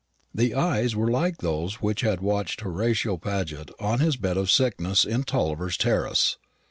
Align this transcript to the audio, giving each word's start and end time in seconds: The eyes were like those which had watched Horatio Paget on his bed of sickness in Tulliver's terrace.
The 0.33 0.55
eyes 0.55 0.95
were 0.95 1.11
like 1.11 1.37
those 1.37 1.75
which 1.75 2.01
had 2.01 2.21
watched 2.21 2.61
Horatio 2.61 3.17
Paget 3.17 3.69
on 3.79 3.99
his 3.99 4.15
bed 4.15 4.35
of 4.35 4.49
sickness 4.49 5.05
in 5.05 5.21
Tulliver's 5.25 5.77
terrace. 5.77 6.37